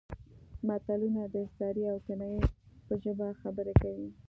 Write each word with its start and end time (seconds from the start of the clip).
متلونه 0.67 1.21
د 1.33 1.35
استعارې 1.45 1.83
او 1.91 1.97
کنایې 2.05 2.41
په 2.85 2.93
ژبه 3.03 3.27
خبرې 3.41 3.73
کوي 3.81 4.09